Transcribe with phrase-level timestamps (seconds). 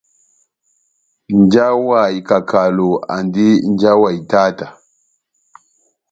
[1.37, 4.67] Nja wa ikakalo, andi nja wa itáta.